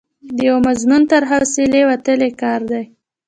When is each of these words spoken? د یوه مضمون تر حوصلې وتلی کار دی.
د 0.35 0.37
یوه 0.47 0.61
مضمون 0.67 1.01
تر 1.11 1.21
حوصلې 1.31 1.81
وتلی 1.89 2.29
کار 2.41 2.61
دی. 2.71 2.83